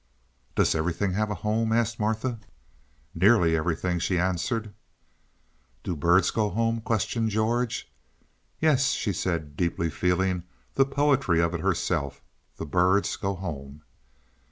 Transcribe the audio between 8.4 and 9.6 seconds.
"Yes," she said,